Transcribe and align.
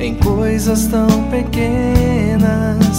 em 0.00 0.14
coisas 0.14 0.86
tão 0.86 1.08
pequenas, 1.30 2.97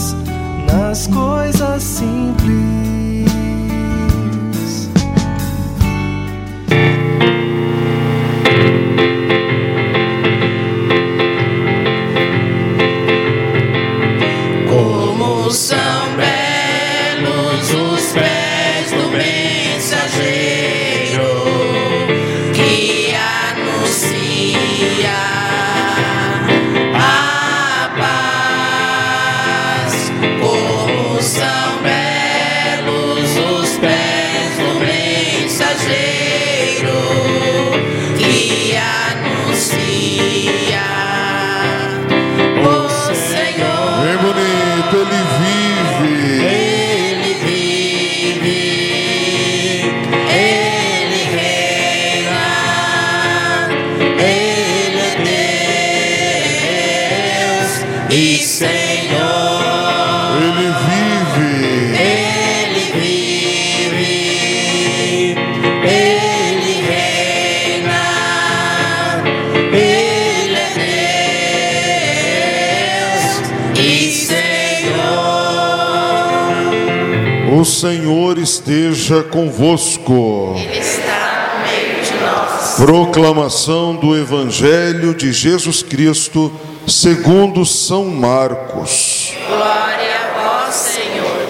O 77.60 77.66
Senhor 77.66 78.38
esteja 78.38 79.22
convosco. 79.22 80.56
Ele 80.58 80.80
está 80.80 81.58
no 81.58 81.70
meio 81.70 82.06
de 82.06 82.14
nós. 82.24 82.76
Proclamação 82.78 83.98
do 83.98 84.16
Evangelho 84.16 85.14
de 85.14 85.34
Jesus 85.34 85.84
Cristo, 85.84 86.50
segundo 86.88 87.66
São 87.66 88.06
Marcos. 88.06 89.34
Glória 89.46 90.16
a 90.16 90.68
vós, 90.68 90.74
Senhor. 90.74 91.50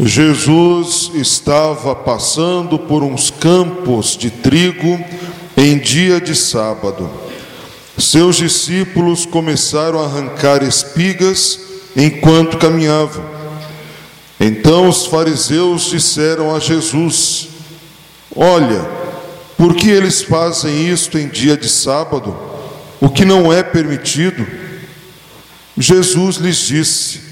Jesus 0.00 1.12
estava 1.14 1.94
passando 1.94 2.76
por 2.76 3.04
uns 3.04 3.30
campos 3.30 4.16
de 4.16 4.30
trigo 4.30 4.98
em 5.56 5.78
dia 5.78 6.20
de 6.20 6.34
sábado. 6.34 7.08
Seus 7.96 8.38
discípulos 8.38 9.24
começaram 9.24 10.00
a 10.00 10.06
arrancar 10.06 10.64
espigas 10.64 11.60
enquanto 11.96 12.58
caminhavam. 12.58 13.33
Então 14.46 14.90
os 14.90 15.06
fariseus 15.06 15.88
disseram 15.88 16.54
a 16.54 16.58
Jesus: 16.58 17.48
Olha, 18.36 18.86
por 19.56 19.74
que 19.74 19.88
eles 19.88 20.20
fazem 20.20 20.86
isto 20.86 21.18
em 21.18 21.28
dia 21.28 21.56
de 21.56 21.66
sábado, 21.66 22.36
o 23.00 23.08
que 23.08 23.24
não 23.24 23.50
é 23.50 23.62
permitido? 23.62 24.46
Jesus 25.78 26.36
lhes 26.36 26.58
disse: 26.58 27.22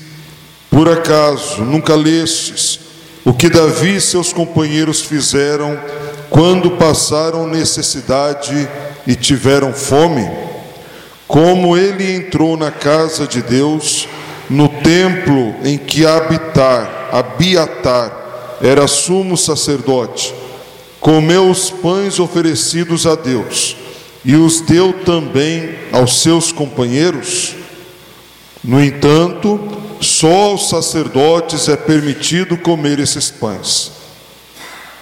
Por 0.70 0.88
acaso 0.88 1.60
nunca 1.60 1.94
lestes 1.94 2.80
o 3.26 3.34
que 3.34 3.50
Davi 3.50 3.96
e 3.96 4.00
seus 4.00 4.32
companheiros 4.32 5.02
fizeram 5.02 5.78
quando 6.30 6.78
passaram 6.78 7.46
necessidade 7.46 8.66
e 9.06 9.14
tiveram 9.14 9.74
fome? 9.74 10.26
Como 11.28 11.76
ele 11.76 12.10
entrou 12.10 12.56
na 12.56 12.70
casa 12.70 13.26
de 13.26 13.42
Deus, 13.42 14.08
no 14.48 14.66
templo 14.68 15.54
em 15.62 15.76
que 15.76 16.06
Abitar, 16.06 17.01
Abiatar 17.12 18.58
era 18.62 18.86
sumo 18.86 19.36
sacerdote, 19.36 20.34
comeu 20.98 21.50
os 21.50 21.68
pães 21.68 22.18
oferecidos 22.18 23.06
a 23.06 23.14
Deus 23.14 23.76
e 24.24 24.34
os 24.34 24.62
deu 24.62 24.94
também 25.04 25.74
aos 25.92 26.22
seus 26.22 26.50
companheiros? 26.50 27.54
No 28.64 28.82
entanto, 28.82 29.60
só 30.00 30.50
aos 30.50 30.70
sacerdotes 30.70 31.68
é 31.68 31.76
permitido 31.76 32.56
comer 32.56 32.98
esses 32.98 33.30
pães. 33.30 33.92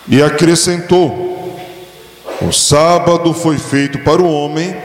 E 0.09 0.21
acrescentou: 0.21 1.61
O 2.43 2.51
sábado 2.51 3.33
foi 3.33 3.57
feito 3.57 4.01
para 4.01 4.21
o 4.21 4.29
homem 4.29 4.77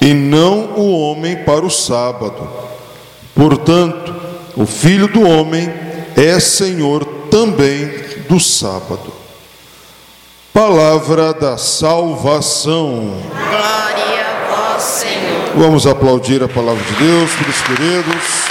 e 0.00 0.14
não 0.14 0.76
o 0.76 0.98
homem 0.98 1.36
para 1.44 1.66
o 1.66 1.70
sábado. 1.70 2.48
Portanto, 3.34 4.14
o 4.56 4.64
filho 4.64 5.08
do 5.08 5.28
homem 5.28 5.89
é 6.22 6.38
senhor 6.38 7.04
também 7.30 7.88
do 8.28 8.38
sábado. 8.38 9.12
Palavra 10.52 11.32
da 11.32 11.56
salvação. 11.56 13.22
Glória 13.30 14.26
a 14.26 14.72
vós, 14.72 14.82
Senhor. 14.82 15.52
Vamos 15.56 15.86
aplaudir 15.86 16.42
a 16.42 16.48
palavra 16.48 16.82
de 16.84 16.92
Deus, 16.94 17.30
filhos 17.30 17.62
queridos. 17.62 18.50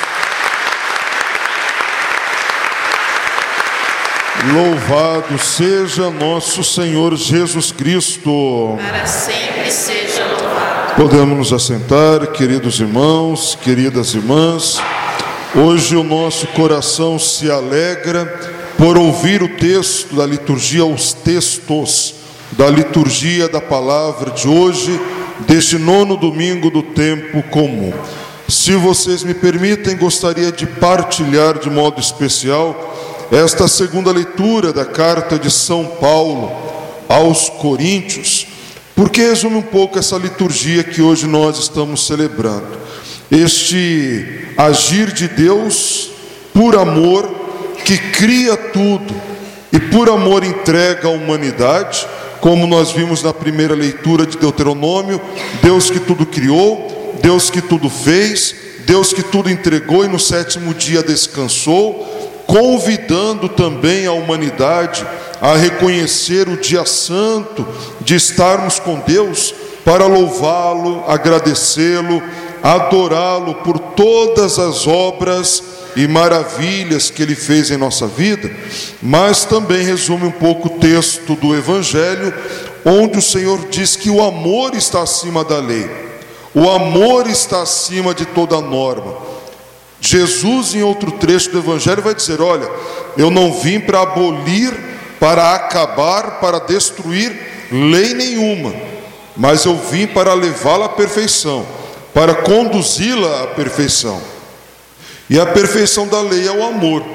Louvado 4.54 5.38
seja 5.38 6.10
nosso 6.10 6.64
Senhor 6.64 7.16
Jesus 7.16 7.72
Cristo. 7.72 8.78
Para 8.78 9.06
sempre 9.06 9.70
seja 9.70 10.26
louvado. 10.26 10.96
Podemos 10.96 11.38
nos 11.38 11.54
assentar, 11.54 12.26
queridos 12.28 12.80
irmãos, 12.80 13.58
queridas 13.62 14.16
irmãs. 14.16 14.82
Hoje 15.56 15.96
o 15.96 16.04
nosso 16.04 16.46
coração 16.50 17.18
se 17.18 17.50
alegra 17.50 18.24
por 18.78 18.96
ouvir 18.96 19.42
o 19.42 19.58
texto 19.58 20.16
da 20.16 20.24
liturgia, 20.24 20.86
os 20.86 21.12
textos 21.12 22.14
da 22.52 22.70
liturgia 22.70 23.50
da 23.50 23.60
palavra 23.60 24.30
de 24.30 24.48
hoje, 24.48 25.02
deste 25.48 25.80
nono 25.80 26.16
domingo 26.16 26.70
do 26.70 26.84
tempo 26.84 27.42
comum. 27.50 27.92
Se 28.48 28.74
vocês 28.76 29.24
me 29.24 29.34
permitem, 29.34 29.98
gostaria 29.98 30.52
de 30.52 30.68
partilhar 30.68 31.58
de 31.58 31.70
modo 31.70 32.00
especial 32.00 33.28
esta 33.32 33.68
segunda 33.68 34.12
leitura 34.12 34.72
da 34.72 34.86
carta 34.86 35.40
de 35.40 35.50
São 35.50 35.84
Paulo 35.84 36.52
aos 37.08 37.50
Coríntios, 37.50 38.46
porque 38.96 39.22
resume 39.22 39.56
um 39.56 39.64
pouco 39.64 39.98
essa 39.98 40.16
liturgia 40.16 40.84
que 40.84 41.02
hoje 41.02 41.26
nós 41.26 41.58
estamos 41.58 42.06
celebrando. 42.06 42.89
Este 43.32 44.48
agir 44.58 45.12
de 45.12 45.28
Deus 45.28 46.10
por 46.54 46.76
amor 46.76 47.30
que 47.86 47.98
cria 47.98 48.58
tudo 48.58 49.14
e 49.72 49.80
por 49.80 50.10
amor 50.10 50.44
entrega 50.44 51.08
a 51.08 51.12
humanidade, 51.12 52.08
como 52.42 52.66
nós 52.66 52.92
vimos 52.92 53.22
na 53.22 53.34
primeira 53.34 53.76
leitura 53.76 54.26
de 54.26 54.38
Deuteronômio, 54.38 55.22
Deus 55.62 55.90
que 55.90 56.00
tudo 56.00 56.26
criou, 56.26 57.18
Deus 57.22 57.50
que 57.50 57.62
tudo 57.62 57.90
fez, 57.90 58.56
Deus 58.86 59.14
que 59.14 59.22
tudo 59.22 59.50
entregou 59.50 60.04
e 60.04 60.08
no 60.08 60.20
sétimo 60.20 60.74
dia 60.74 61.04
descansou, 61.04 62.44
convidando 62.48 63.48
também 63.48 64.08
a 64.08 64.12
humanidade 64.12 65.06
a 65.40 65.56
reconhecer 65.56 66.50
o 66.50 66.58
dia 66.58 66.86
santo 66.86 67.66
de 68.02 68.16
estarmos 68.16 68.80
com 68.80 69.00
Deus 69.00 69.54
para 69.86 70.06
louvá-lo, 70.06 71.04
agradecê-lo, 71.08 72.22
adorá-lo 72.62 73.56
por 73.56 73.80
todas 73.80 74.60
as 74.60 74.88
obras 74.88 75.64
e 75.96 76.08
maravilhas 76.08 77.10
que 77.10 77.22
ele 77.22 77.36
fez 77.36 77.72
em 77.72 77.78
nossa 77.78 78.08
vida, 78.08 78.50
mas 79.02 79.46
também 79.46 79.84
resume 79.84 80.26
um 80.26 80.32
pouco 80.32 80.68
o 80.68 80.80
texto 80.80 81.36
do 81.36 81.56
Evangelho, 81.56 82.34
onde 82.86 83.18
o 83.18 83.22
Senhor 83.22 83.68
diz 83.70 83.96
que 83.96 84.10
o 84.10 84.24
amor 84.24 84.76
está 84.76 85.02
acima 85.02 85.44
da 85.44 85.60
lei, 85.60 85.90
o 86.54 86.70
amor 86.70 87.28
está 87.28 87.62
acima 87.62 88.14
de 88.14 88.26
toda 88.26 88.62
norma. 88.62 89.30
Jesus, 90.02 90.74
em 90.74 90.82
outro 90.82 91.12
trecho 91.12 91.52
do 91.52 91.60
Evangelho, 91.60 92.02
vai 92.02 92.16
dizer: 92.16 92.42
Olha, 92.42 92.70
eu 93.18 93.30
não 93.30 93.52
vim 93.54 93.80
para 93.80 94.02
abolir, 94.02 94.74
para 95.20 95.56
acabar, 95.56 96.40
para 96.40 96.60
destruir 96.60 97.36
lei 97.72 98.14
nenhuma, 98.14 98.74
mas 99.36 99.66
eu 99.66 99.76
vim 99.76 100.08
para 100.08 100.34
levá-la 100.34 100.86
à 100.86 100.90
perfeição, 100.90 101.66
para 102.14 102.36
conduzi-la 102.36 103.44
à 103.44 103.48
perfeição. 103.48 104.22
E 105.30 105.40
a 105.40 105.46
perfeição 105.46 106.08
da 106.08 106.22
lei 106.22 106.48
é 106.48 106.52
o 106.52 106.64
amor, 106.64 107.06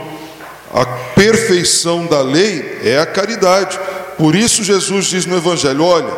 a 0.73 0.85
perfeição 1.15 2.07
da 2.07 2.23
lei 2.23 2.81
é 2.83 2.99
a 2.99 3.07
caridade. 3.07 3.79
Por 4.17 4.35
isso, 4.35 4.63
Jesus 4.63 5.07
diz 5.07 5.27
no 5.27 5.37
Evangelho: 5.37 5.85
Olha, 5.85 6.13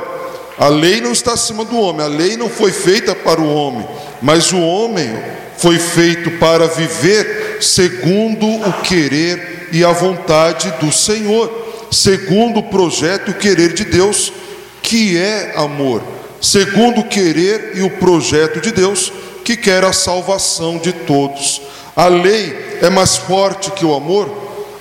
a 0.58 0.68
lei 0.68 1.00
não 1.00 1.12
está 1.12 1.32
acima 1.32 1.64
do 1.64 1.78
homem, 1.78 2.04
a 2.04 2.08
lei 2.08 2.36
não 2.36 2.48
foi 2.48 2.72
feita 2.72 3.14
para 3.14 3.40
o 3.40 3.54
homem, 3.54 3.86
mas 4.22 4.52
o 4.52 4.60
homem 4.60 5.16
foi 5.58 5.78
feito 5.78 6.30
para 6.32 6.66
viver 6.66 7.58
segundo 7.60 8.46
o 8.46 8.72
querer 8.82 9.68
e 9.72 9.84
a 9.84 9.92
vontade 9.92 10.70
do 10.80 10.92
Senhor, 10.92 11.86
segundo 11.90 12.60
o 12.60 12.64
projeto 12.64 13.28
e 13.28 13.30
o 13.32 13.38
querer 13.38 13.72
de 13.72 13.84
Deus, 13.84 14.32
que 14.82 15.16
é 15.18 15.54
amor, 15.56 16.02
segundo 16.40 17.00
o 17.00 17.08
querer 17.08 17.72
e 17.74 17.82
o 17.82 17.90
projeto 17.90 18.60
de 18.60 18.70
Deus, 18.72 19.12
que 19.44 19.56
quer 19.56 19.84
a 19.84 19.92
salvação 19.92 20.78
de 20.78 20.92
todos. 20.92 21.62
A 21.94 22.08
lei 22.08 22.78
é 22.82 22.90
mais 22.90 23.16
forte 23.16 23.70
que 23.70 23.84
o 23.84 23.94
amor, 23.94 24.30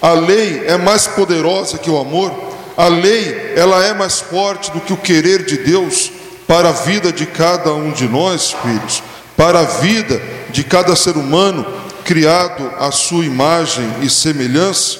a 0.02 0.14
lei 0.14 0.64
é 0.66 0.78
mais 0.78 1.08
poderosa 1.08 1.78
que 1.78 1.90
o 1.90 1.98
amor, 1.98 2.32
a 2.76 2.88
lei 2.88 3.54
ela 3.56 3.84
é 3.84 3.94
mais 3.94 4.20
forte 4.20 4.72
do 4.72 4.82
que 4.82 4.92
o 4.92 4.98
querer 4.98 5.46
de 5.46 5.58
Deus 5.58 6.12
para 6.48 6.70
a 6.70 6.74
vida 6.74 7.12
de 7.12 7.26
cada 7.26 7.74
um 7.74 7.92
de 7.92 8.08
nós, 8.08 8.54
filhos, 8.64 9.02
para 9.38 9.60
a 9.60 9.64
vida 9.64 10.22
de 10.50 10.64
cada 10.64 10.96
ser 10.96 11.16
humano 11.16 11.66
criado 12.04 12.72
à 12.80 12.92
sua 12.92 13.26
imagem 13.26 13.86
e 14.02 14.10
semelhança. 14.10 15.00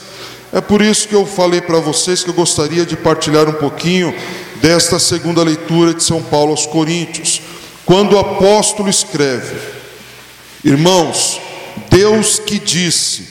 É 0.52 0.62
por 0.62 0.82
isso 0.82 1.08
que 1.08 1.16
eu 1.16 1.26
falei 1.26 1.62
para 1.62 1.80
vocês 1.80 2.24
que 2.24 2.30
eu 2.30 2.34
gostaria 2.34 2.86
de 2.86 2.96
partilhar 2.96 3.48
um 3.48 3.54
pouquinho 3.54 4.14
desta 4.62 5.00
segunda 5.00 5.44
leitura 5.44 5.94
de 5.94 6.04
São 6.04 6.22
Paulo 6.22 6.52
aos 6.52 6.66
Coríntios, 6.66 7.42
quando 7.86 8.14
o 8.14 8.20
apóstolo 8.20 8.90
escreve: 8.90 9.56
Irmãos, 10.64 11.40
Deus 11.90 12.40
que 12.40 12.60
disse: 12.60 13.28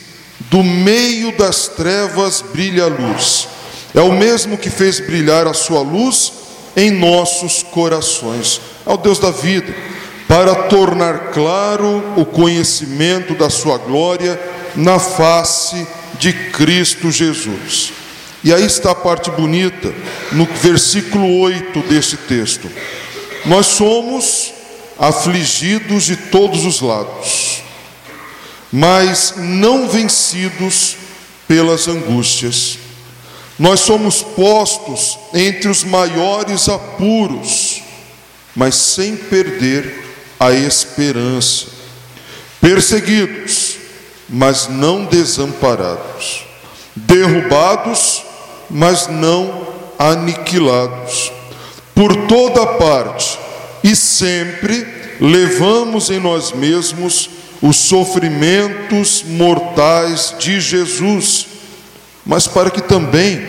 Do 0.50 0.62
meio 0.62 1.36
das 1.36 1.68
trevas 1.68 2.42
brilha 2.42 2.84
a 2.84 2.88
luz. 2.88 3.48
É 3.94 4.00
o 4.00 4.12
mesmo 4.12 4.58
que 4.58 4.70
fez 4.70 5.00
brilhar 5.00 5.46
a 5.46 5.54
sua 5.54 5.80
luz 5.80 6.32
em 6.76 6.90
nossos 6.90 7.62
corações. 7.62 8.60
É 8.84 8.92
o 8.92 8.96
Deus 8.96 9.18
da 9.18 9.30
vida 9.30 9.72
para 10.26 10.54
tornar 10.54 11.30
claro 11.30 12.02
o 12.16 12.24
conhecimento 12.24 13.34
da 13.34 13.50
Sua 13.50 13.78
glória 13.78 14.40
na 14.74 14.98
face 14.98 15.86
de 16.18 16.32
Cristo 16.32 17.10
Jesus. 17.10 17.92
E 18.44 18.52
aí 18.52 18.66
está 18.66 18.90
a 18.90 18.94
parte 18.94 19.30
bonita, 19.30 19.90
no 20.32 20.44
versículo 20.44 21.40
8 21.40 21.80
deste 21.88 22.18
texto. 22.18 22.70
Nós 23.46 23.64
somos 23.64 24.52
afligidos 24.98 26.04
de 26.04 26.14
todos 26.14 26.66
os 26.66 26.82
lados, 26.82 27.62
mas 28.70 29.32
não 29.38 29.88
vencidos 29.88 30.94
pelas 31.48 31.88
angústias. 31.88 32.78
Nós 33.58 33.80
somos 33.80 34.22
postos 34.22 35.18
entre 35.32 35.70
os 35.70 35.82
maiores 35.82 36.68
apuros, 36.68 37.80
mas 38.54 38.74
sem 38.74 39.16
perder 39.16 40.04
a 40.38 40.52
esperança, 40.52 41.68
perseguidos, 42.60 43.76
mas 44.28 44.68
não 44.68 45.06
desamparados, 45.06 46.44
derrubados, 46.94 48.33
mas 48.70 49.06
não 49.06 49.66
aniquilados, 49.98 51.32
por 51.94 52.26
toda 52.26 52.66
parte 52.66 53.38
e 53.82 53.94
sempre 53.94 54.86
levamos 55.20 56.10
em 56.10 56.18
nós 56.18 56.52
mesmos 56.52 57.28
os 57.60 57.76
sofrimentos 57.76 59.22
mortais 59.26 60.34
de 60.38 60.60
Jesus, 60.60 61.46
mas 62.24 62.46
para 62.46 62.70
que 62.70 62.80
também 62.80 63.40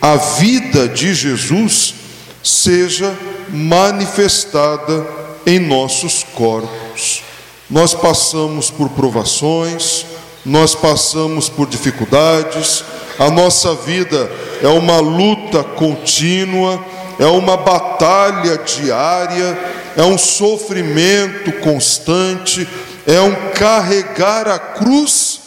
a 0.00 0.16
vida 0.16 0.88
de 0.88 1.14
Jesus 1.14 1.94
seja 2.42 3.16
manifestada 3.48 5.06
em 5.46 5.58
nossos 5.58 6.24
corpos. 6.34 7.22
Nós 7.70 7.94
passamos 7.94 8.70
por 8.70 8.88
provações, 8.90 10.04
nós 10.44 10.74
passamos 10.74 11.48
por 11.48 11.68
dificuldades, 11.68 12.84
a 13.18 13.30
nossa 13.30 13.74
vida 13.74 14.30
é 14.62 14.68
uma 14.68 14.98
luta 14.98 15.62
contínua, 15.62 16.84
é 17.18 17.26
uma 17.26 17.56
batalha 17.56 18.58
diária, 18.58 19.58
é 19.96 20.02
um 20.02 20.18
sofrimento 20.18 21.52
constante, 21.60 22.66
é 23.06 23.20
um 23.20 23.34
carregar 23.52 24.48
a 24.48 24.58
cruz 24.58 25.40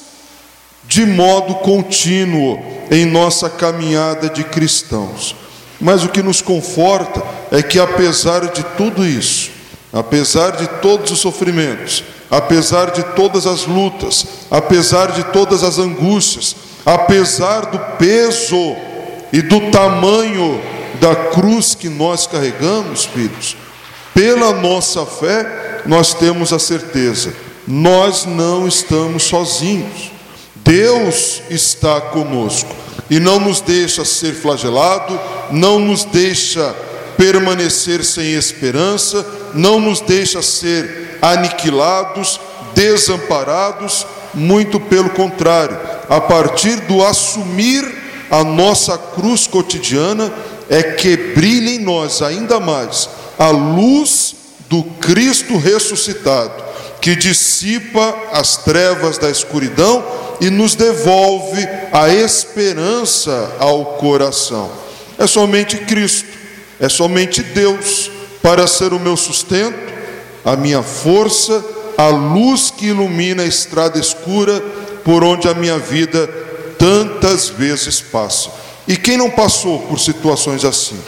de 0.88 1.06
modo 1.06 1.56
contínuo 1.56 2.64
em 2.92 3.06
nossa 3.06 3.50
caminhada 3.50 4.30
de 4.30 4.44
cristãos. 4.44 5.36
Mas 5.82 6.04
o 6.04 6.10
que 6.10 6.22
nos 6.22 6.42
conforta 6.42 7.22
é 7.52 7.62
que, 7.62 7.80
apesar 7.80 8.48
de 8.48 8.64
tudo 8.78 9.06
isso, 9.06 9.52
apesar 9.92 10.52
de 10.52 10.68
todos 10.82 11.12
os 11.12 11.20
sofrimentos, 11.20 12.04
apesar 12.30 12.92
de 12.92 13.04
todas 13.16 13.46
as 13.46 13.66
lutas, 13.66 14.26
apesar 14.50 15.12
de 15.12 15.24
todas 15.26 15.64
as 15.64 15.78
angústias, 15.78 16.56
apesar 16.86 17.68
do 17.68 17.80
peso 17.98 18.76
e 19.32 19.42
do 19.42 19.72
tamanho 19.72 20.62
da 21.00 21.16
cruz 21.16 21.76
que 21.76 21.90
nós 21.90 22.26
carregamos, 22.28 23.06
filhos, 23.06 23.58
pela 24.14 24.54
nossa 24.54 25.06
fé, 25.06 25.82
nós 25.86 26.14
temos 26.14 26.54
a 26.54 26.60
certeza, 26.60 27.34
nós 27.68 28.26
não 28.26 28.68
estamos 28.68 29.24
sozinhos. 29.24 30.12
Deus 30.64 31.44
está 31.50 32.02
conosco 32.02 32.76
e 33.10 33.20
não 33.20 33.40
nos 33.40 33.62
deixa 33.62 34.04
ser 34.04 34.34
flagelado, 34.34 35.20
não 35.52 35.78
nos 35.78 36.04
deixa 36.06 36.76
permanecer 37.18 38.04
sem 38.04 38.34
esperança, 38.34 39.26
não 39.54 39.80
nos 39.80 40.02
deixa 40.02 40.42
ser 40.42 41.05
aniquilados, 41.32 42.40
desamparados, 42.74 44.06
muito 44.34 44.80
pelo 44.80 45.10
contrário, 45.10 45.80
a 46.10 46.20
partir 46.20 46.76
do 46.82 47.04
assumir 47.06 47.86
a 48.30 48.44
nossa 48.44 48.98
cruz 48.98 49.48
cotidiana, 49.48 50.32
é 50.70 50.82
que 50.84 51.16
brilha 51.16 51.72
em 51.72 51.80
nós 51.80 52.22
ainda 52.22 52.60
mais 52.60 53.08
a 53.38 53.50
luz 53.50 54.36
do 54.70 54.84
Cristo 54.84 55.58
ressuscitado, 55.58 56.64
que 57.00 57.16
dissipa 57.16 58.16
as 58.32 58.58
trevas 58.58 59.18
da 59.18 59.30
escuridão 59.30 60.04
e 60.42 60.50
nos 60.50 60.76
devolve 60.76 61.66
a 61.92 62.10
esperança 62.10 63.52
ao 63.60 63.86
coração. 63.98 64.70
É 65.18 65.28
somente 65.28 65.78
Cristo, 65.78 66.28
é 66.80 66.90
somente 66.90 67.42
Deus 67.42 68.10
para 68.42 68.68
ser 68.68 68.92
o 68.92 69.00
meu 69.00 69.16
sustento, 69.16 69.95
a 70.46 70.56
minha 70.56 70.84
força, 70.84 71.66
a 71.98 72.08
luz 72.08 72.70
que 72.70 72.86
ilumina 72.88 73.42
a 73.42 73.48
estrada 73.48 74.00
escura 74.00 74.62
por 75.04 75.24
onde 75.24 75.48
a 75.48 75.56
minha 75.56 75.80
vida 75.80 76.30
tantas 76.78 77.50
vezes 77.50 78.00
passa. 78.00 78.52
E 78.88 78.96
quem 78.96 79.18
não 79.18 79.30
passou 79.32 79.80
por 79.80 80.00
situações 80.00 80.64
assim? 80.64 81.00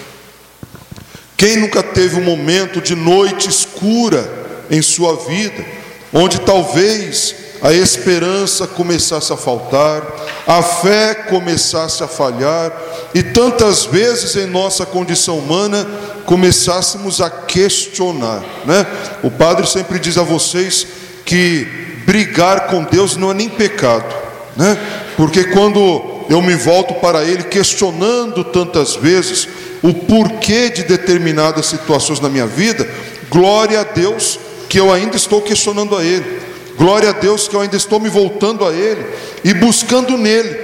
Quem 1.37 1.57
nunca 1.57 1.83
teve 1.83 2.15
um 2.15 2.23
momento 2.23 2.81
de 2.81 2.95
noite 2.95 3.47
escura 3.47 4.27
em 4.71 4.81
sua 4.81 5.15
vida, 5.15 5.63
onde 6.11 6.41
talvez 6.41 7.35
a 7.61 7.71
esperança 7.73 8.65
começasse 8.65 9.31
a 9.31 9.37
faltar, 9.37 10.03
a 10.47 10.61
fé 10.63 11.13
começasse 11.13 12.03
a 12.03 12.07
falhar, 12.07 12.71
e 13.13 13.21
tantas 13.21 13.85
vezes 13.85 14.35
em 14.35 14.47
nossa 14.47 14.85
condição 14.85 15.37
humana 15.37 15.87
começássemos 16.27 17.21
a 17.21 17.29
questionar, 17.29 18.43
né? 18.65 18.85
O 19.23 19.31
padre 19.31 19.65
sempre 19.65 19.97
diz 19.97 20.17
a 20.17 20.23
vocês 20.23 20.85
que 21.23 21.65
brigar 22.05 22.67
com 22.67 22.83
Deus 22.83 23.15
não 23.15 23.31
é 23.31 23.33
nem 23.33 23.47
pecado, 23.47 24.13
né? 24.57 24.77
Porque 25.15 25.45
quando 25.45 26.25
eu 26.29 26.41
me 26.41 26.53
volto 26.53 26.95
para 26.95 27.23
Ele 27.23 27.43
questionando 27.43 28.43
tantas 28.43 28.93
vezes 28.93 29.47
o 29.81 29.93
porquê 29.93 30.69
de 30.69 30.83
determinadas 30.83 31.67
situações 31.67 32.19
na 32.19 32.27
minha 32.27 32.45
vida, 32.45 32.85
glória 33.29 33.79
a 33.79 33.83
Deus 33.83 34.37
que 34.67 34.77
eu 34.77 34.91
ainda 34.91 35.15
estou 35.15 35.41
questionando 35.41 35.95
a 35.95 36.03
Ele. 36.03 36.41
Glória 36.77 37.11
a 37.11 37.13
Deus 37.13 37.47
que 37.47 37.55
eu 37.55 37.61
ainda 37.61 37.77
estou 37.77 38.01
me 38.01 38.09
voltando 38.09 38.65
a 38.65 38.73
Ele 38.73 39.05
e 39.45 39.53
buscando 39.53 40.17
nele 40.17 40.59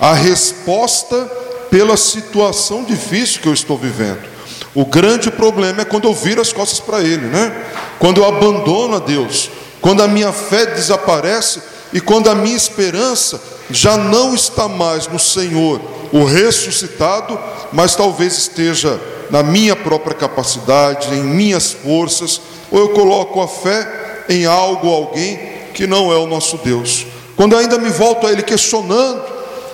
a 0.00 0.14
resposta 0.14 1.30
pela 1.70 1.98
situação 1.98 2.82
difícil 2.82 3.42
que 3.42 3.48
eu 3.48 3.52
estou 3.52 3.76
vivendo. 3.76 4.31
O 4.74 4.86
grande 4.86 5.30
problema 5.30 5.82
é 5.82 5.84
quando 5.84 6.08
eu 6.08 6.14
viro 6.14 6.40
as 6.40 6.52
costas 6.52 6.80
para 6.80 7.00
Ele, 7.00 7.26
né? 7.26 7.52
Quando 7.98 8.20
eu 8.20 8.26
abandono 8.26 8.96
a 8.96 8.98
Deus, 8.98 9.50
quando 9.80 10.02
a 10.02 10.08
minha 10.08 10.32
fé 10.32 10.66
desaparece 10.66 11.62
e 11.92 12.00
quando 12.00 12.30
a 12.30 12.34
minha 12.34 12.56
esperança 12.56 13.40
já 13.70 13.96
não 13.96 14.34
está 14.34 14.68
mais 14.68 15.06
no 15.06 15.18
Senhor, 15.18 15.80
o 16.12 16.24
ressuscitado, 16.24 17.38
mas 17.72 17.94
talvez 17.94 18.36
esteja 18.36 19.00
na 19.30 19.42
minha 19.42 19.76
própria 19.76 20.14
capacidade, 20.14 21.14
em 21.14 21.22
minhas 21.22 21.72
forças, 21.72 22.40
ou 22.70 22.78
eu 22.78 22.88
coloco 22.90 23.40
a 23.40 23.48
fé 23.48 24.24
em 24.28 24.46
algo 24.46 24.88
alguém 24.88 25.38
que 25.74 25.86
não 25.86 26.12
é 26.12 26.16
o 26.16 26.26
nosso 26.26 26.58
Deus. 26.58 27.06
Quando 27.36 27.56
ainda 27.56 27.78
me 27.78 27.90
volto 27.90 28.26
a 28.26 28.32
Ele 28.32 28.42
questionando, 28.42 29.22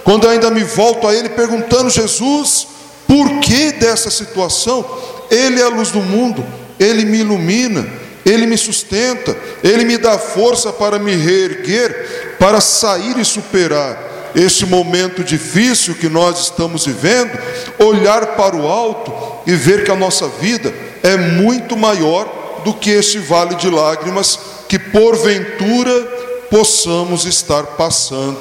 quando 0.04 0.28
ainda 0.28 0.50
me 0.50 0.62
volto 0.64 1.06
a 1.06 1.14
Ele 1.14 1.28
perguntando, 1.28 1.90
Jesus, 1.90 2.66
por 3.08 3.40
que 3.40 3.72
dessa 3.72 4.10
situação? 4.10 4.84
Ele 5.30 5.60
é 5.60 5.64
a 5.64 5.68
luz 5.68 5.90
do 5.90 6.00
mundo, 6.00 6.44
Ele 6.78 7.06
me 7.06 7.20
ilumina, 7.20 7.88
Ele 8.24 8.46
me 8.46 8.58
sustenta, 8.58 9.34
Ele 9.64 9.84
me 9.84 9.96
dá 9.96 10.18
força 10.18 10.70
para 10.70 10.98
me 10.98 11.16
reerguer, 11.16 12.36
para 12.38 12.60
sair 12.60 13.18
e 13.18 13.24
superar 13.24 14.06
este 14.34 14.66
momento 14.66 15.24
difícil 15.24 15.94
que 15.94 16.08
nós 16.08 16.38
estamos 16.38 16.84
vivendo, 16.84 17.30
olhar 17.78 18.36
para 18.36 18.54
o 18.54 18.68
alto 18.68 19.10
e 19.46 19.54
ver 19.54 19.84
que 19.84 19.90
a 19.90 19.96
nossa 19.96 20.28
vida 20.28 20.72
é 21.02 21.16
muito 21.16 21.76
maior 21.76 22.60
do 22.62 22.74
que 22.74 22.90
este 22.90 23.18
vale 23.18 23.54
de 23.54 23.70
lágrimas 23.70 24.38
que 24.68 24.78
porventura 24.78 26.02
possamos 26.50 27.24
estar 27.24 27.62
passando, 27.62 28.38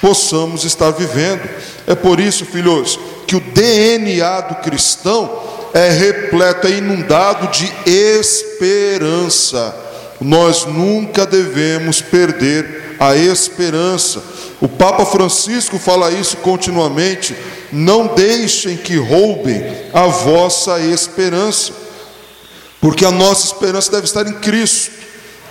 possamos 0.00 0.64
estar 0.64 0.92
vivendo. 0.92 1.42
É 1.86 1.94
por 1.94 2.20
isso, 2.20 2.46
filhos, 2.46 2.98
que 3.26 3.36
o 3.36 3.40
DNA 3.40 4.40
do 4.42 4.54
cristão 4.56 5.42
é 5.72 5.90
repleto, 5.90 6.66
é 6.66 6.72
inundado 6.72 7.48
de 7.48 7.72
esperança. 7.84 9.74
Nós 10.20 10.64
nunca 10.64 11.26
devemos 11.26 12.00
perder 12.00 12.96
a 12.98 13.16
esperança. 13.16 14.22
O 14.60 14.68
Papa 14.68 15.04
Francisco 15.04 15.78
fala 15.78 16.12
isso 16.12 16.36
continuamente. 16.38 17.36
Não 17.72 18.06
deixem 18.06 18.76
que 18.76 18.96
roubem 18.96 19.64
a 19.92 20.06
vossa 20.06 20.78
esperança, 20.80 21.72
porque 22.80 23.04
a 23.04 23.10
nossa 23.10 23.46
esperança 23.46 23.90
deve 23.90 24.04
estar 24.04 24.26
em 24.26 24.34
Cristo 24.34 24.92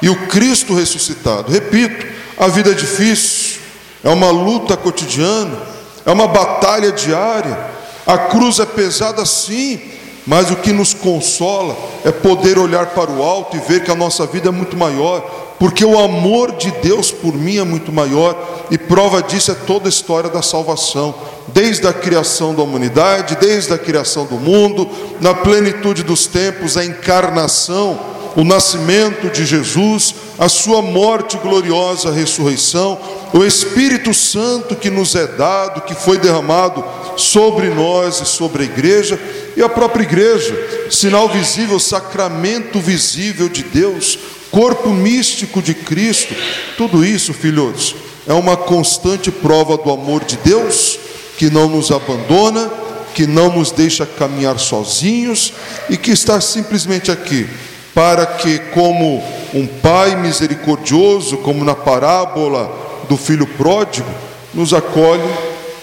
e 0.01 0.09
o 0.09 0.27
Cristo 0.27 0.73
ressuscitado. 0.73 1.51
Repito, 1.51 2.05
a 2.37 2.47
vida 2.47 2.71
é 2.71 2.73
difícil, 2.73 3.59
é 4.03 4.09
uma 4.09 4.31
luta 4.31 4.75
cotidiana, 4.77 5.57
é 6.05 6.11
uma 6.11 6.27
batalha 6.27 6.91
diária. 6.91 7.57
A 8.05 8.17
cruz 8.17 8.59
é 8.59 8.65
pesada 8.65 9.25
sim, 9.25 9.79
mas 10.25 10.51
o 10.51 10.55
que 10.57 10.71
nos 10.71 10.93
consola 10.93 11.75
é 12.03 12.11
poder 12.11 12.57
olhar 12.57 12.87
para 12.87 13.11
o 13.11 13.21
alto 13.21 13.57
e 13.57 13.59
ver 13.59 13.83
que 13.83 13.91
a 13.91 13.95
nossa 13.95 14.25
vida 14.25 14.49
é 14.49 14.51
muito 14.51 14.77
maior, 14.77 15.21
porque 15.59 15.85
o 15.85 15.99
amor 15.99 16.53
de 16.53 16.71
Deus 16.71 17.11
por 17.11 17.33
mim 17.33 17.57
é 17.57 17.63
muito 17.63 17.91
maior, 17.91 18.35
e 18.69 18.77
prova 18.77 19.21
disso 19.21 19.51
é 19.51 19.55
toda 19.55 19.87
a 19.87 19.89
história 19.89 20.29
da 20.29 20.41
salvação, 20.41 21.13
desde 21.47 21.87
a 21.87 21.93
criação 21.93 22.53
da 22.53 22.63
humanidade, 22.63 23.37
desde 23.37 23.73
a 23.73 23.77
criação 23.77 24.25
do 24.25 24.35
mundo, 24.35 24.89
na 25.21 25.33
plenitude 25.33 26.03
dos 26.03 26.25
tempos, 26.25 26.75
a 26.75 26.83
encarnação, 26.83 27.99
o 28.35 28.43
nascimento 28.43 29.29
de 29.29 29.45
Jesus, 29.45 30.15
a 30.37 30.49
sua 30.49 30.81
morte 30.81 31.37
gloriosa, 31.37 32.11
ressurreição, 32.11 32.99
o 33.33 33.43
Espírito 33.43 34.13
Santo 34.13 34.75
que 34.75 34.89
nos 34.89 35.15
é 35.15 35.27
dado, 35.27 35.81
que 35.81 35.93
foi 35.93 36.17
derramado 36.17 36.83
sobre 37.17 37.69
nós 37.69 38.21
e 38.21 38.25
sobre 38.25 38.63
a 38.63 38.65
igreja, 38.65 39.19
e 39.55 39.61
a 39.61 39.69
própria 39.69 40.03
igreja, 40.03 40.87
sinal 40.89 41.29
visível, 41.29 41.79
sacramento 41.79 42.79
visível 42.79 43.47
de 43.47 43.63
Deus, 43.63 44.17
corpo 44.49 44.89
místico 44.89 45.61
de 45.61 45.73
Cristo, 45.73 46.35
tudo 46.77 47.05
isso, 47.05 47.33
filhos, 47.33 47.95
é 48.27 48.33
uma 48.33 48.57
constante 48.57 49.31
prova 49.31 49.77
do 49.77 49.91
amor 49.91 50.23
de 50.23 50.37
Deus, 50.37 50.97
que 51.37 51.49
não 51.49 51.67
nos 51.67 51.91
abandona, 51.91 52.71
que 53.13 53.27
não 53.27 53.55
nos 53.55 53.69
deixa 53.69 54.05
caminhar 54.05 54.59
sozinhos 54.59 55.53
e 55.89 55.97
que 55.97 56.11
está 56.11 56.41
simplesmente 56.41 57.11
aqui 57.11 57.47
para 57.93 58.25
que, 58.25 58.59
como 58.73 59.23
um 59.53 59.67
pai 59.67 60.15
misericordioso, 60.15 61.37
como 61.37 61.63
na 61.63 61.75
parábola 61.75 62.71
do 63.07 63.15
filho 63.15 63.45
pródigo, 63.45 64.09
nos 64.53 64.73
acolhe, 64.73 65.29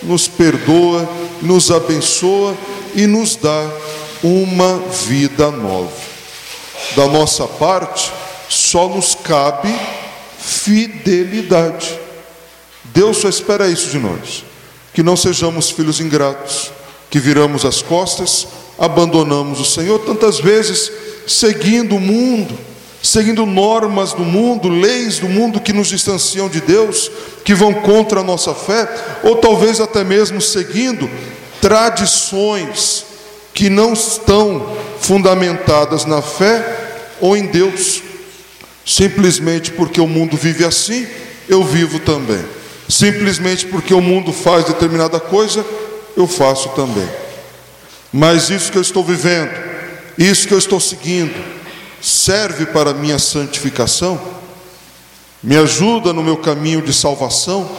nos 0.02 0.26
perdoa, 0.26 1.09
nos 1.40 1.71
abençoa 1.71 2.57
e 2.95 3.07
nos 3.07 3.37
dá 3.37 3.71
uma 4.23 4.79
vida 5.07 5.50
nova. 5.50 5.93
Da 6.97 7.07
nossa 7.07 7.47
parte, 7.47 8.11
só 8.49 8.88
nos 8.88 9.14
cabe 9.14 9.73
fidelidade. 10.38 11.99
Deus 12.85 13.19
só 13.19 13.29
espera 13.29 13.69
isso 13.69 13.90
de 13.90 13.99
nós, 13.99 14.45
que 14.93 15.02
não 15.02 15.17
sejamos 15.17 15.71
filhos 15.71 16.00
ingratos, 16.00 16.73
que 17.09 17.21
viramos 17.21 17.64
as 17.64 17.83
costas, 17.83 18.49
abandonamos 18.81 19.61
o 19.61 19.65
Senhor 19.65 19.99
tantas 19.99 20.41
vezes 20.41 20.91
seguindo 21.27 21.97
o 21.97 22.01
mundo, 22.01 22.59
seguindo 23.03 23.45
normas 23.45 24.15
do 24.15 24.23
mundo, 24.23 24.71
leis 24.71 25.19
do 25.19 25.29
mundo 25.29 25.61
que 25.61 25.73
nos 25.73 25.89
distanciam 25.89 26.49
de 26.49 26.63
Deus, 26.63 27.11
que 27.45 27.55
vão 27.55 27.75
contra 27.75 28.21
a 28.21 28.25
nossa 28.25 28.55
fé, 28.55 28.89
ou 29.23 29.37
talvez 29.37 29.81
até 29.81 30.03
mesmo 30.03 30.41
seguindo 30.41 31.09
tradições 31.61 33.05
que 33.53 33.69
não 33.69 33.93
estão 33.93 34.75
fundamentadas 34.99 36.07
na 36.07 36.23
fé 36.23 36.65
ou 37.21 37.37
em 37.37 37.47
Deus, 37.47 38.03
simplesmente 38.87 39.71
porque 39.73 40.01
o 40.01 40.07
mundo 40.07 40.39
vive 40.39 40.65
assim, 40.65 41.07
eu 41.47 41.63
vivo 41.63 41.99
também. 41.99 42.43
Simplesmente 42.89 43.67
porque 43.67 43.93
o 43.93 44.01
mundo 44.01 44.33
faz 44.33 44.65
determinada 44.65 45.21
coisa, 45.21 45.65
eu 46.17 46.27
faço 46.27 46.71
também. 46.71 47.09
Mas 48.12 48.50
isso 48.50 48.73
que 48.73 48.79
eu 48.79 48.83
estou 48.83 49.05
vivendo, 49.05 49.50
isso 50.19 50.47
que 50.47 50.55
eu 50.55 50.59
estou 50.59 50.81
seguindo, 50.81 51.35
serve 52.00 52.67
para 52.67 52.90
a 52.90 52.95
minha 52.95 53.19
santificação? 53.19 54.21
Me 55.43 55.57
ajuda 55.57 56.12
no 56.12 56.23
meu 56.23 56.37
caminho 56.37 56.83
de 56.83 56.93
salvação? 56.93 57.71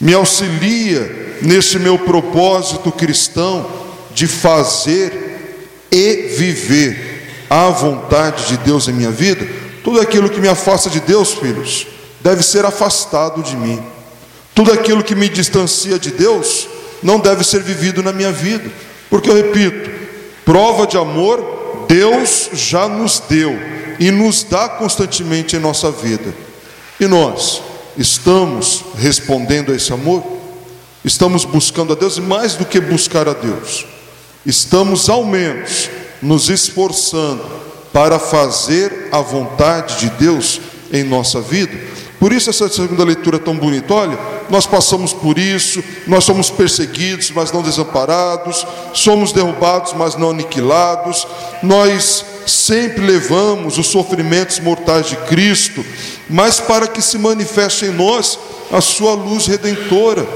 Me 0.00 0.14
auxilia 0.14 1.38
nesse 1.42 1.78
meu 1.78 1.98
propósito 1.98 2.90
cristão 2.92 3.68
de 4.14 4.26
fazer 4.26 5.70
e 5.90 6.34
viver 6.36 7.46
a 7.50 7.68
vontade 7.68 8.46
de 8.46 8.56
Deus 8.58 8.88
em 8.88 8.92
minha 8.92 9.10
vida? 9.10 9.46
Tudo 9.82 10.00
aquilo 10.00 10.30
que 10.30 10.40
me 10.40 10.48
afasta 10.48 10.88
de 10.88 11.00
Deus, 11.00 11.34
filhos, 11.34 11.86
deve 12.20 12.42
ser 12.42 12.64
afastado 12.64 13.42
de 13.42 13.56
mim. 13.56 13.82
Tudo 14.54 14.72
aquilo 14.72 15.04
que 15.04 15.14
me 15.14 15.28
distancia 15.28 15.98
de 15.98 16.10
Deus 16.10 16.68
não 17.02 17.18
deve 17.18 17.44
ser 17.44 17.60
vivido 17.60 18.02
na 18.02 18.12
minha 18.12 18.32
vida. 18.32 18.70
Porque 19.14 19.30
eu 19.30 19.36
repito, 19.36 19.92
prova 20.44 20.88
de 20.88 20.98
amor 20.98 21.86
Deus 21.86 22.50
já 22.52 22.88
nos 22.88 23.20
deu 23.20 23.56
e 24.00 24.10
nos 24.10 24.42
dá 24.42 24.68
constantemente 24.68 25.54
em 25.54 25.60
nossa 25.60 25.88
vida. 25.88 26.34
E 26.98 27.06
nós 27.06 27.62
estamos 27.96 28.82
respondendo 28.96 29.70
a 29.70 29.76
esse 29.76 29.92
amor? 29.92 30.20
Estamos 31.04 31.44
buscando 31.44 31.92
a 31.92 31.96
Deus 31.96 32.16
e 32.16 32.20
mais 32.20 32.56
do 32.56 32.64
que 32.64 32.80
buscar 32.80 33.28
a 33.28 33.34
Deus, 33.34 33.86
estamos 34.44 35.08
ao 35.08 35.24
menos 35.24 35.88
nos 36.20 36.48
esforçando 36.48 37.44
para 37.92 38.18
fazer 38.18 39.10
a 39.12 39.20
vontade 39.20 40.00
de 40.00 40.10
Deus 40.10 40.60
em 40.92 41.04
nossa 41.04 41.40
vida. 41.40 41.78
Por 42.18 42.32
isso 42.32 42.50
essa 42.50 42.68
segunda 42.68 43.04
leitura 43.04 43.36
é 43.36 43.40
tão 43.40 43.56
bonita. 43.56 43.94
Olha, 43.94 44.18
nós 44.50 44.66
passamos 44.66 45.12
por 45.12 45.38
isso, 45.38 45.82
nós 46.06 46.24
somos 46.24 46.50
perseguidos, 46.50 47.30
mas 47.30 47.52
não 47.52 47.62
desamparados, 47.62 48.66
somos 48.92 49.32
derrubados, 49.32 49.92
mas 49.92 50.16
não 50.16 50.30
aniquilados. 50.30 51.26
Nós 51.62 52.24
sempre 52.46 53.04
levamos 53.04 53.78
os 53.78 53.86
sofrimentos 53.86 54.58
mortais 54.60 55.06
de 55.06 55.16
Cristo, 55.16 55.84
mas 56.28 56.60
para 56.60 56.86
que 56.86 57.00
se 57.00 57.18
manifeste 57.18 57.86
em 57.86 57.90
nós 57.90 58.38
a 58.72 58.80
sua 58.80 59.14
luz 59.14 59.46
redentora. 59.46 60.26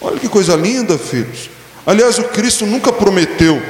Olha 0.00 0.18
que 0.18 0.28
coisa 0.28 0.56
linda, 0.56 0.98
filhos. 0.98 1.50
Aliás, 1.86 2.18
o 2.18 2.24
Cristo 2.24 2.66
nunca 2.66 2.92
prometeu 2.92 3.60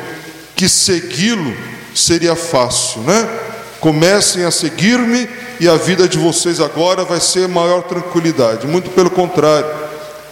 que 0.55 0.69
segui-lo 0.69 1.55
seria 1.95 2.35
fácil, 2.35 3.02
né? 3.02 3.51
Comecem 3.83 4.45
a 4.45 4.51
seguir-me 4.53 5.29
e 5.59 5.69
a 5.69 5.75
vida 5.75 6.09
de 6.09 6.17
vocês 6.17 6.61
agora 6.61 7.05
vai 7.05 7.19
ser 7.19 7.49
maior 7.49 7.83
tranquilidade. 7.83 8.65
Muito 8.65 8.91
pelo 8.91 9.11
contrário. 9.11 9.69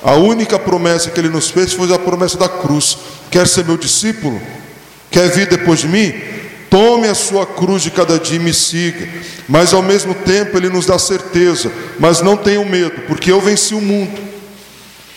A 0.05 0.15
única 0.15 0.57
promessa 0.57 1.11
que 1.11 1.19
ele 1.19 1.29
nos 1.29 1.51
fez 1.51 1.73
foi 1.73 1.93
a 1.93 1.99
promessa 1.99 2.39
da 2.39 2.49
cruz. 2.49 2.97
Quer 3.29 3.49
ser 3.49 3.65
meu 3.65 3.77
discípulo? 3.77 4.41
Quer 5.11 5.29
vir 5.31 5.49
depois 5.49 5.81
de 5.81 5.89
mim? 5.89 6.15
Tome 6.71 7.09
a 7.09 7.15
sua 7.17 7.45
cruz 7.45 7.83
de 7.83 7.91
cada 7.91 8.21
dia 8.21 8.37
e 8.37 8.39
me 8.39 8.55
siga. 8.55 9.09
Mas 9.49 9.75
ao 9.75 9.83
mesmo 9.83 10.15
tempo 10.15 10.57
ele 10.57 10.69
nos 10.69 10.87
dá 10.87 10.97
certeza. 10.97 11.73
Mas 11.99 12.21
não 12.21 12.37
tenham 12.37 12.65
medo, 12.65 13.01
porque 13.09 13.33
eu 13.33 13.41
venci 13.41 13.75
o 13.75 13.81
mundo. 13.81 14.17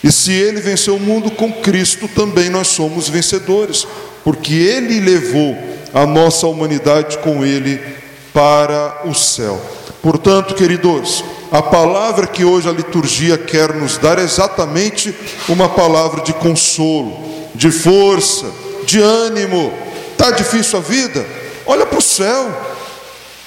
E 0.02 0.10
se 0.10 0.32
ele 0.32 0.60
venceu 0.60 0.96
o 0.96 1.00
mundo 1.00 1.30
com 1.30 1.52
Cristo, 1.52 2.08
também 2.08 2.50
nós 2.50 2.66
somos 2.66 3.08
vencedores. 3.08 3.86
Porque 4.24 4.54
ele 4.54 4.98
levou 4.98 5.56
a 5.94 6.04
nossa 6.04 6.48
humanidade 6.48 7.18
com 7.18 7.46
ele 7.46 8.02
para 8.34 9.02
o 9.04 9.14
céu. 9.14 9.60
Portanto, 10.02 10.54
queridos, 10.54 11.24
a 11.52 11.62
palavra 11.62 12.26
que 12.26 12.44
hoje 12.44 12.68
a 12.68 12.72
liturgia 12.72 13.38
quer 13.38 13.72
nos 13.72 13.96
dar 13.96 14.18
é 14.18 14.22
exatamente 14.22 15.14
uma 15.48 15.68
palavra 15.68 16.20
de 16.20 16.32
consolo, 16.34 17.16
de 17.54 17.70
força, 17.70 18.46
de 18.84 19.00
ânimo. 19.00 19.72
Tá 20.18 20.32
difícil 20.32 20.80
a 20.80 20.82
vida? 20.82 21.24
Olha 21.64 21.86
para 21.86 21.98
o 21.98 22.02
céu. 22.02 22.52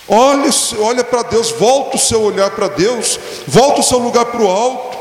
Olha, 0.08 0.50
olha 0.80 1.04
para 1.04 1.24
Deus, 1.24 1.52
volta 1.52 1.98
o 1.98 2.00
seu 2.00 2.22
olhar 2.22 2.50
para 2.52 2.70
Deus, 2.70 3.20
volta 3.46 3.82
o 3.82 3.84
seu 3.84 3.98
lugar 3.98 4.26
para 4.28 4.42
o 4.42 4.50
alto. 4.50 4.98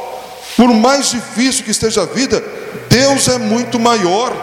Por 0.56 0.68
mais 0.74 1.12
difícil 1.12 1.64
que 1.64 1.70
esteja 1.70 2.02
a 2.02 2.06
vida, 2.06 2.42
Deus 2.88 3.28
é 3.28 3.38
muito 3.38 3.78
maior. 3.78 4.34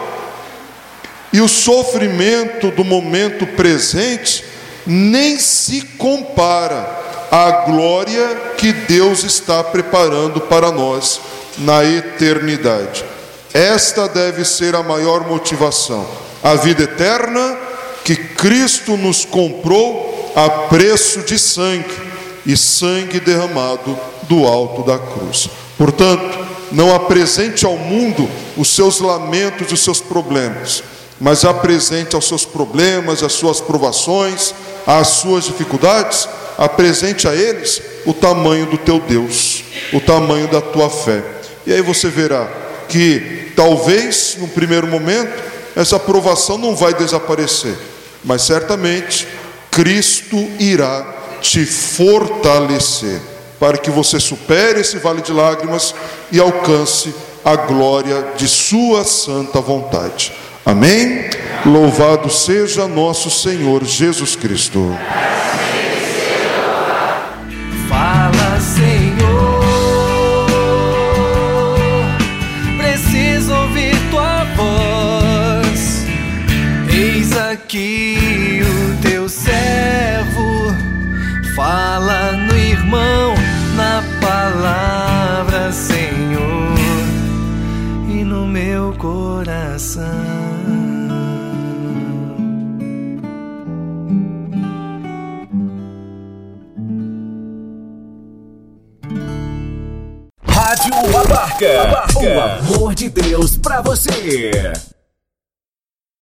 E 1.34 1.40
o 1.40 1.48
sofrimento 1.48 2.70
do 2.70 2.82
momento 2.82 3.46
presente 3.48 4.53
nem 4.86 5.38
se 5.38 5.82
compara 5.98 7.02
à 7.30 7.50
glória 7.66 8.54
que 8.56 8.72
Deus 8.72 9.24
está 9.24 9.62
preparando 9.64 10.40
para 10.40 10.70
nós 10.70 11.20
na 11.58 11.84
eternidade. 11.84 13.04
Esta 13.52 14.08
deve 14.08 14.44
ser 14.44 14.74
a 14.74 14.82
maior 14.82 15.26
motivação, 15.26 16.06
a 16.42 16.54
vida 16.54 16.82
eterna 16.82 17.56
que 18.04 18.16
Cristo 18.16 18.96
nos 18.96 19.24
comprou 19.24 20.32
a 20.36 20.48
preço 20.68 21.20
de 21.20 21.38
sangue 21.38 22.14
e 22.44 22.56
sangue 22.56 23.20
derramado 23.20 23.98
do 24.24 24.46
alto 24.46 24.82
da 24.82 24.98
cruz. 24.98 25.48
Portanto, 25.78 26.46
não 26.72 26.94
apresente 26.94 27.64
ao 27.64 27.76
mundo 27.76 28.28
os 28.56 28.68
seus 28.68 29.00
lamentos 29.00 29.70
e 29.70 29.74
os 29.74 29.80
seus 29.80 30.00
problemas 30.00 30.82
mas 31.20 31.44
apresente 31.44 32.14
aos 32.14 32.26
seus 32.26 32.44
problemas, 32.44 33.22
às 33.22 33.32
suas 33.32 33.60
provações, 33.60 34.54
às 34.86 35.08
suas 35.08 35.44
dificuldades, 35.44 36.28
apresente 36.58 37.26
a 37.26 37.34
eles 37.34 37.82
o 38.04 38.12
tamanho 38.12 38.66
do 38.66 38.78
teu 38.78 39.00
Deus, 39.00 39.64
o 39.92 40.00
tamanho 40.00 40.48
da 40.48 40.60
tua 40.60 40.90
fé. 40.90 41.22
E 41.66 41.72
aí 41.72 41.80
você 41.80 42.08
verá 42.08 42.48
que 42.88 43.52
talvez 43.56 44.36
no 44.38 44.48
primeiro 44.48 44.86
momento 44.86 45.42
essa 45.74 45.98
provação 45.98 46.58
não 46.58 46.76
vai 46.76 46.94
desaparecer, 46.94 47.74
mas 48.22 48.42
certamente 48.42 49.26
Cristo 49.70 50.36
irá 50.58 51.04
te 51.40 51.64
fortalecer 51.66 53.20
para 53.58 53.78
que 53.78 53.90
você 53.90 54.20
supere 54.20 54.80
esse 54.80 54.98
vale 54.98 55.22
de 55.22 55.32
lágrimas 55.32 55.94
e 56.30 56.38
alcance 56.38 57.14
a 57.44 57.56
glória 57.56 58.32
de 58.36 58.48
sua 58.48 59.04
santa 59.04 59.60
vontade. 59.60 60.32
Amém? 60.64 61.28
Louvado 61.66 62.30
seja 62.30 62.88
nosso 62.88 63.30
Senhor 63.30 63.84
Jesus 63.84 64.34
Cristo. 64.34 64.96